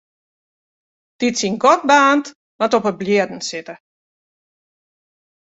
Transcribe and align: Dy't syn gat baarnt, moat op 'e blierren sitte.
Dy't 1.19 1.39
syn 1.41 1.55
gat 1.63 1.81
baarnt, 1.89 2.27
moat 2.57 2.75
op 2.77 2.85
'e 2.89 2.93
blierren 2.99 3.41
sitte. 3.49 3.75